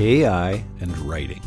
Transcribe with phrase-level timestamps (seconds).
[0.00, 1.40] AI and Writing.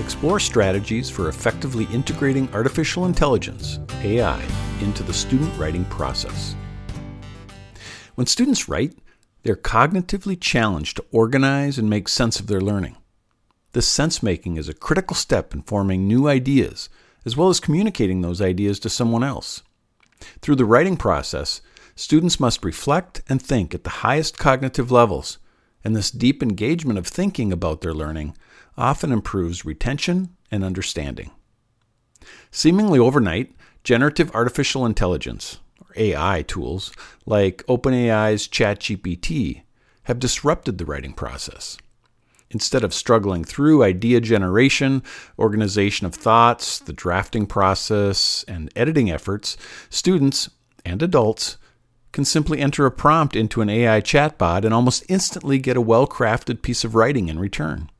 [0.00, 4.42] Explore strategies for effectively integrating artificial intelligence, AI,
[4.80, 6.56] into the student writing process.
[8.16, 8.98] When students write,
[9.44, 12.96] they're cognitively challenged to organize and make sense of their learning.
[13.72, 16.88] This sense making is a critical step in forming new ideas,
[17.24, 19.62] as well as communicating those ideas to someone else.
[20.42, 21.60] Through the writing process,
[21.94, 25.38] students must reflect and think at the highest cognitive levels
[25.84, 28.36] and this deep engagement of thinking about their learning
[28.76, 31.30] often improves retention and understanding.
[32.50, 33.54] Seemingly overnight,
[33.84, 36.92] generative artificial intelligence, or AI tools,
[37.26, 39.62] like OpenAI's ChatGPT,
[40.04, 41.78] have disrupted the writing process.
[42.50, 45.02] Instead of struggling through idea generation,
[45.38, 49.56] organization of thoughts, the drafting process, and editing efforts,
[49.88, 50.50] students
[50.84, 51.56] and adults
[52.12, 56.06] can simply enter a prompt into an AI chatbot and almost instantly get a well
[56.06, 57.90] crafted piece of writing in return.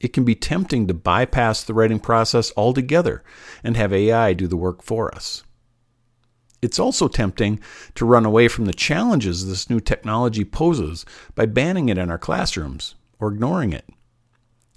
[0.00, 3.22] It can be tempting to bypass the writing process altogether
[3.62, 5.44] and have AI do the work for us.
[6.62, 7.60] It's also tempting
[7.94, 12.18] to run away from the challenges this new technology poses by banning it in our
[12.18, 13.88] classrooms or ignoring it.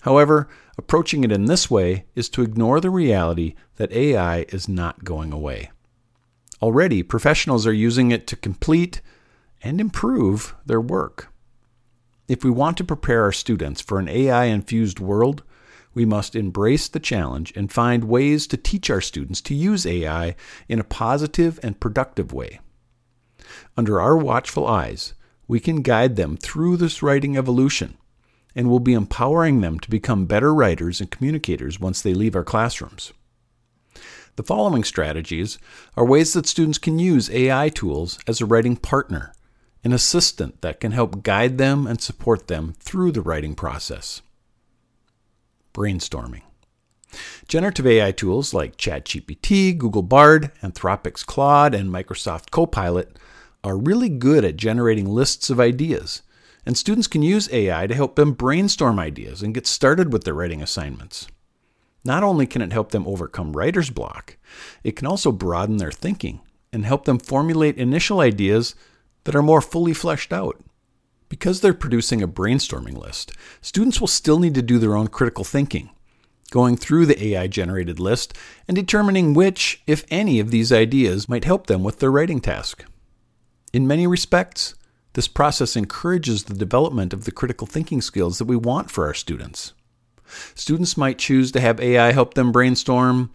[0.01, 5.03] However, approaching it in this way is to ignore the reality that AI is not
[5.03, 5.71] going away.
[6.63, 9.01] Already, professionals are using it to complete
[9.61, 11.27] and improve their work.
[12.29, 15.43] If we want to prepare our students for an AI infused world,
[15.93, 20.37] we must embrace the challenge and find ways to teach our students to use AI
[20.69, 22.61] in a positive and productive way.
[23.75, 25.15] Under our watchful eyes,
[25.49, 27.97] we can guide them through this writing evolution
[28.55, 32.45] and will be empowering them to become better writers and communicators once they leave our
[32.45, 33.11] classrooms.
[34.35, 35.59] The following strategies
[35.95, 39.31] are ways that students can use AI tools as a writing partner,
[39.83, 44.23] an assistant that can help guide them and support them through the writing process.
[45.71, 46.41] Brainstorming.
[47.47, 53.19] Generative AI tools like ChatGPT, Google Bard, Anthropic's Claude, and Microsoft Copilot
[53.63, 56.23] are really good at generating lists of ideas,
[56.65, 60.33] and students can use AI to help them brainstorm ideas and get started with their
[60.33, 61.27] writing assignments.
[62.05, 64.37] Not only can it help them overcome writer's block,
[64.83, 66.41] it can also broaden their thinking
[66.73, 68.75] and help them formulate initial ideas
[69.23, 70.61] that are more fully fleshed out.
[71.29, 73.31] Because they're producing a brainstorming list,
[73.61, 75.89] students will still need to do their own critical thinking,
[76.51, 78.33] going through the AI generated list
[78.67, 82.83] and determining which, if any, of these ideas might help them with their writing task.
[83.71, 84.75] In many respects,
[85.13, 89.13] this process encourages the development of the critical thinking skills that we want for our
[89.13, 89.73] students.
[90.55, 93.31] Students might choose to have AI help them brainstorm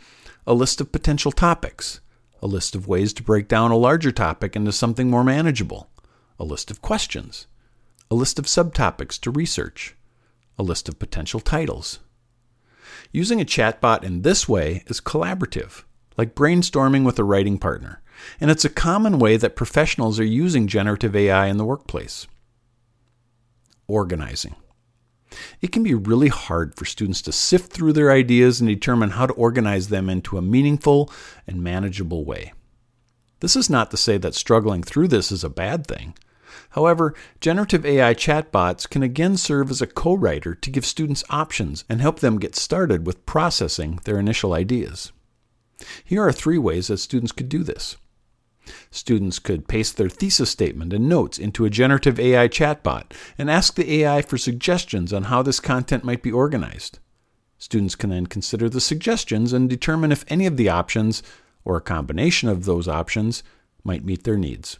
[0.46, 2.00] a list of potential topics,
[2.40, 5.90] a list of ways to break down a larger topic into something more manageable,
[6.38, 7.46] a list of questions,
[8.10, 9.94] a list of subtopics to research,
[10.58, 11.98] a list of potential titles.
[13.12, 15.82] Using a chatbot in this way is collaborative,
[16.16, 18.00] like brainstorming with a writing partner,
[18.40, 22.26] and it's a common way that professionals are using generative AI in the workplace.
[23.86, 24.56] Organizing.
[25.60, 29.26] It can be really hard for students to sift through their ideas and determine how
[29.26, 31.10] to organize them into a meaningful
[31.46, 32.52] and manageable way.
[33.40, 36.14] This is not to say that struggling through this is a bad thing.
[36.70, 41.84] However, generative AI chatbots can again serve as a co writer to give students options
[41.88, 45.12] and help them get started with processing their initial ideas.
[46.04, 47.96] Here are three ways that students could do this.
[48.90, 53.74] Students could paste their thesis statement and notes into a generative AI chatbot and ask
[53.74, 56.98] the AI for suggestions on how this content might be organized.
[57.58, 61.22] Students can then consider the suggestions and determine if any of the options,
[61.64, 63.42] or a combination of those options,
[63.84, 64.78] might meet their needs.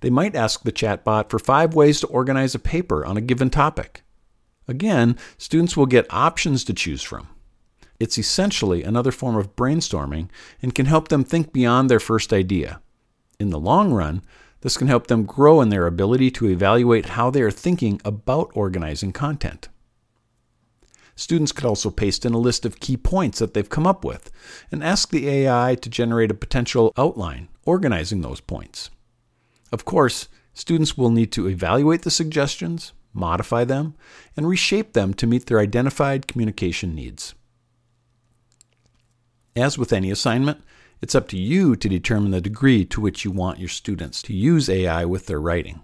[0.00, 3.50] They might ask the chatbot for five ways to organize a paper on a given
[3.50, 4.02] topic.
[4.68, 7.28] Again, students will get options to choose from.
[8.02, 10.28] It's essentially another form of brainstorming
[10.60, 12.80] and can help them think beyond their first idea.
[13.38, 14.22] In the long run,
[14.62, 18.50] this can help them grow in their ability to evaluate how they are thinking about
[18.54, 19.68] organizing content.
[21.14, 24.32] Students could also paste in a list of key points that they've come up with
[24.72, 28.90] and ask the AI to generate a potential outline organizing those points.
[29.70, 33.94] Of course, students will need to evaluate the suggestions, modify them,
[34.36, 37.36] and reshape them to meet their identified communication needs.
[39.54, 40.62] As with any assignment,
[41.02, 44.32] it's up to you to determine the degree to which you want your students to
[44.32, 45.80] use AI with their writing.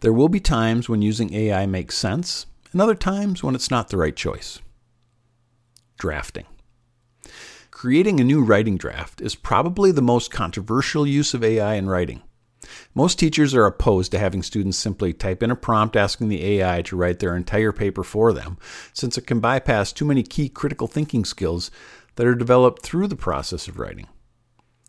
[0.00, 3.88] There will be times when using AI makes sense, and other times when it's not
[3.88, 4.60] the right choice.
[5.98, 6.44] Drafting.
[7.70, 12.22] Creating a new writing draft is probably the most controversial use of AI in writing.
[12.94, 16.82] Most teachers are opposed to having students simply type in a prompt asking the AI
[16.82, 18.58] to write their entire paper for them,
[18.92, 21.70] since it can bypass too many key critical thinking skills
[22.16, 24.06] that are developed through the process of writing.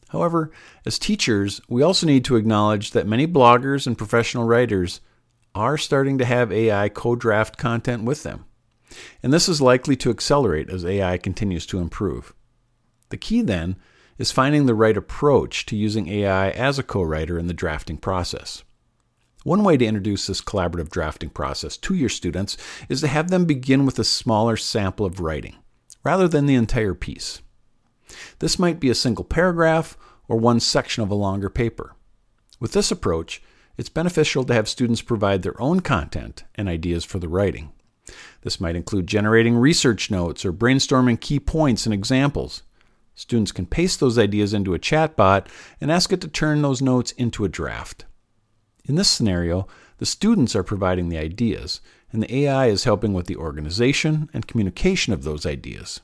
[0.10, 0.52] However,
[0.86, 5.02] as teachers, we also need to acknowledge that many bloggers and professional writers
[5.54, 8.46] are starting to have AI co draft content with them.
[9.24, 12.34] And this is likely to accelerate as AI continues to improve.
[13.10, 13.78] The key then
[14.18, 17.98] is finding the right approach to using AI as a co writer in the drafting
[17.98, 18.64] process.
[19.44, 22.58] One way to introduce this collaborative drafting process to your students
[22.90, 25.56] is to have them begin with a smaller sample of writing,
[26.06, 27.42] rather than the entire piece.
[28.40, 29.98] This might be a single paragraph
[30.28, 31.96] or one section of a longer paper.
[32.60, 33.42] With this approach,
[33.78, 37.74] it's beneficial to have students provide their own content and ideas for the writing.
[38.42, 42.62] This might include generating research notes or brainstorming key points and examples.
[43.16, 45.48] Students can paste those ideas into a chatbot
[45.82, 48.06] and ask it to turn those notes into a draft.
[48.86, 49.68] In this scenario,
[49.98, 51.82] the students are providing the ideas,
[52.16, 56.00] and the AI is helping with the organization and communication of those ideas.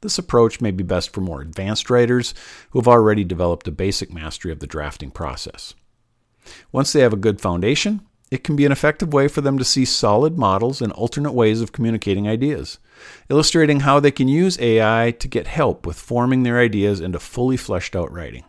[0.00, 2.34] This approach may be best for more advanced writers
[2.70, 5.74] who have already developed a basic mastery of the drafting process.
[6.70, 8.00] Once they have a good foundation,
[8.30, 11.60] it can be an effective way for them to see solid models and alternate ways
[11.60, 12.78] of communicating ideas,
[13.28, 17.56] illustrating how they can use AI to get help with forming their ideas into fully
[17.56, 18.44] fleshed out writing.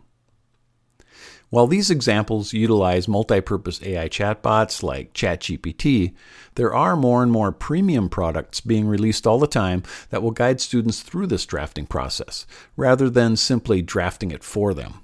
[1.50, 6.14] While these examples utilize multi-purpose AI chatbots like ChatGPT,
[6.54, 9.82] there are more and more premium products being released all the time
[10.12, 12.46] that will guide students through this drafting process,
[12.78, 15.02] rather than simply drafting it for them.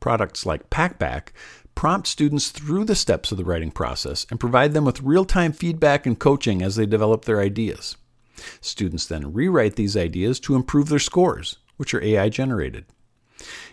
[0.00, 1.28] Products like PackBack
[1.74, 5.52] prompt students through the steps of the writing process and provide them with real time
[5.52, 7.96] feedback and coaching as they develop their ideas.
[8.62, 12.86] Students then rewrite these ideas to improve their scores, which are AI generated.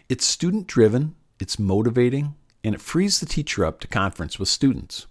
[0.10, 5.08] It's student driven, it's motivating, and it frees the teacher up to conference with students.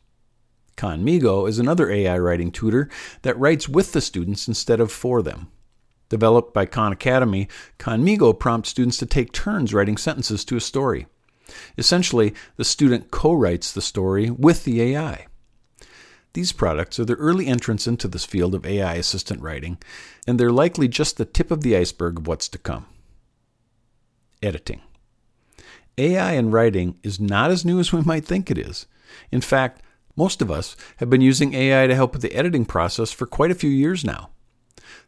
[0.77, 2.89] Khanmigo is another AI writing tutor
[3.23, 5.49] that writes with the students instead of for them.
[6.09, 7.49] Developed by Khan Academy,
[7.79, 11.07] Khanmigo prompts students to take turns writing sentences to a story.
[11.77, 15.27] Essentially, the student co writes the story with the AI.
[16.35, 19.79] These products are the early entrance into this field of AI assistant writing,
[20.27, 22.87] and they're likely just the tip of the iceberg of what's to come.
[24.43, 24.83] Editing.
[25.99, 28.87] AI in writing is not as new as we might think it is.
[29.31, 29.83] In fact,
[30.17, 33.51] most of us have been using AI to help with the editing process for quite
[33.51, 34.31] a few years now.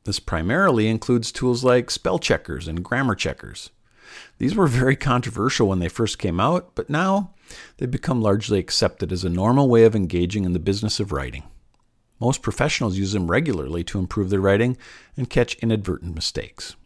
[0.04, 3.70] This primarily includes tools like spell checkers and grammar checkers.
[4.38, 7.34] These were very controversial when they first came out, but now
[7.76, 11.44] they've become largely accepted as a normal way of engaging in the business of writing.
[12.18, 14.76] Most professionals use them regularly to improve their writing
[15.16, 16.76] and catch inadvertent mistakes.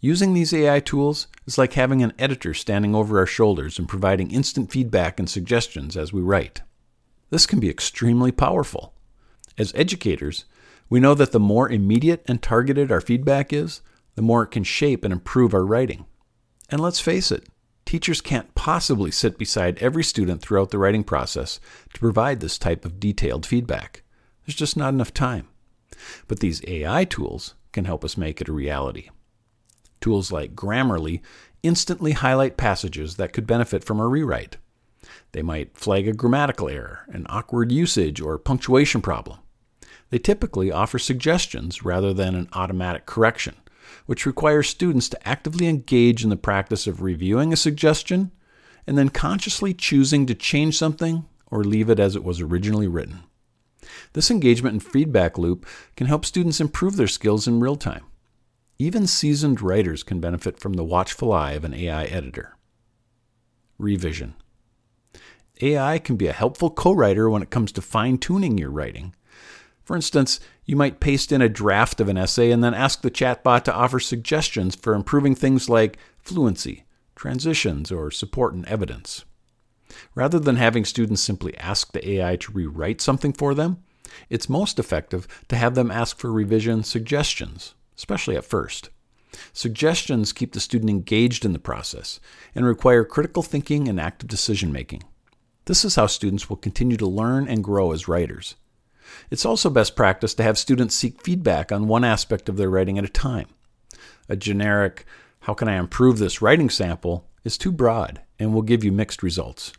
[0.00, 4.30] Using these AI tools is like having an editor standing over our shoulders and providing
[4.30, 6.62] instant feedback and suggestions as we write.
[7.30, 8.94] This can be extremely powerful.
[9.58, 10.44] As educators,
[10.88, 13.80] we know that the more immediate and targeted our feedback is,
[14.14, 16.06] the more it can shape and improve our writing.
[16.70, 17.48] And let's face it,
[17.84, 21.58] teachers can't possibly sit beside every student throughout the writing process
[21.92, 24.02] to provide this type of detailed feedback.
[24.46, 25.48] There's just not enough time.
[26.28, 29.08] But these AI tools can help us make it a reality.
[30.00, 31.20] Tools like Grammarly
[31.62, 34.56] instantly highlight passages that could benefit from a rewrite.
[35.32, 39.38] They might flag a grammatical error, an awkward usage, or punctuation problem.
[40.10, 43.56] They typically offer suggestions rather than an automatic correction,
[44.06, 48.30] which requires students to actively engage in the practice of reviewing a suggestion
[48.86, 53.22] and then consciously choosing to change something or leave it as it was originally written.
[54.14, 58.04] This engagement and feedback loop can help students improve their skills in real time.
[58.78, 62.56] Even seasoned writers can benefit from the watchful eye of an AI editor.
[63.78, 64.34] Revision
[65.60, 69.14] AI can be a helpful co writer when it comes to fine tuning your writing
[69.88, 73.10] for instance, you might paste in a draft of an essay and then ask the
[73.10, 76.84] chatbot to offer suggestions for improving things like fluency,
[77.16, 79.24] transitions, or support and evidence.
[80.14, 83.82] Rather than having students simply ask the AI to rewrite something for them,
[84.28, 88.88] it's most effective to have them ask for revision suggestions, especially at first.
[89.52, 92.18] Suggestions keep the student engaged in the process
[92.54, 95.02] and require critical thinking and active decision making.
[95.66, 98.54] This is how students will continue to learn and grow as writers.
[99.30, 102.98] It's also best practice to have students seek feedback on one aspect of their writing
[102.98, 103.48] at a time.
[104.28, 105.04] A generic,
[105.40, 109.22] how can I improve this writing sample, is too broad and will give you mixed
[109.22, 109.72] results.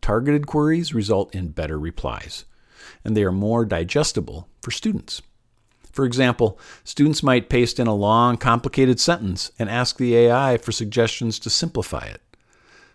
[0.00, 2.44] Targeted queries result in better replies,
[3.04, 5.22] and they are more digestible for students.
[5.98, 10.70] For example, students might paste in a long, complicated sentence and ask the AI for
[10.70, 12.22] suggestions to simplify it.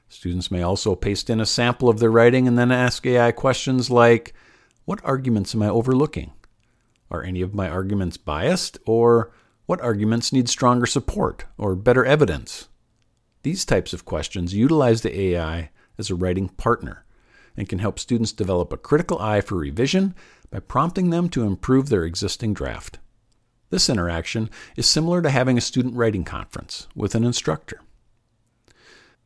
[0.08, 3.90] Students may also paste in a sample of their writing and then ask AI questions
[3.90, 4.34] like
[4.86, 6.32] What arguments am I overlooking?
[7.12, 8.78] Are any of my arguments biased?
[8.86, 9.34] Or
[9.66, 12.70] what arguments need stronger support or better evidence?
[13.42, 17.04] These types of questions utilize the AI as a writing partner
[17.58, 20.16] and can help students develop a critical eye for revision
[20.54, 23.00] by prompting them to improve their existing draft.
[23.72, 27.82] This interaction is similar to having a student writing conference with an instructor.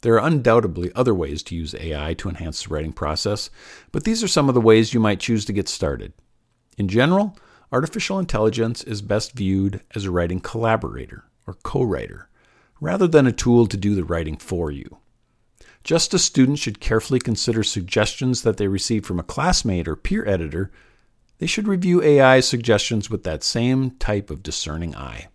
[0.01, 3.49] There are undoubtedly other ways to use AI to enhance the writing process,
[3.91, 6.13] but these are some of the ways you might choose to get started.
[6.77, 7.37] In general,
[7.73, 12.29] artificial intelligence is best viewed as a writing collaborator or co writer,
[12.79, 14.99] rather than a tool to do the writing for you.
[15.83, 20.25] Just as students should carefully consider suggestions that they receive from a classmate or peer
[20.25, 20.71] editor,
[21.39, 25.27] they should review AI's suggestions with that same type of discerning eye.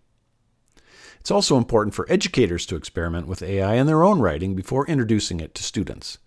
[1.19, 5.39] It's also important for educators to experiment with AI in their own writing before introducing
[5.39, 6.17] it to students.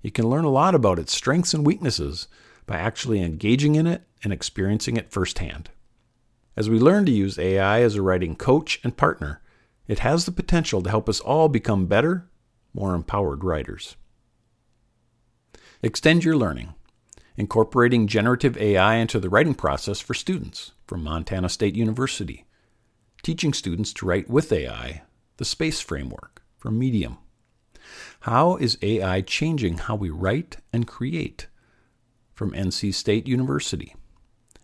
[0.00, 2.28] You can learn a lot about its strengths and weaknesses
[2.64, 5.70] by actually engaging in it and experiencing it firsthand.
[6.56, 9.42] As we learn to use AI as a writing coach and partner,
[9.86, 12.28] it has the potential to help us all become better,
[12.72, 13.96] more empowered writers.
[15.82, 16.74] Extend your learning.
[17.38, 22.44] Incorporating generative AI into the writing process for students from Montana State University
[23.22, 25.02] teaching students to write with AI,
[25.36, 27.18] the SPACE framework from Medium.
[28.20, 31.46] How is AI changing how we write and create?
[32.34, 33.94] From NC State University.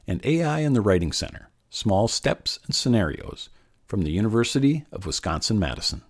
[0.07, 3.49] And AI in the Writing Center Small Steps and Scenarios
[3.87, 6.02] from the University of Wisconsin Madison.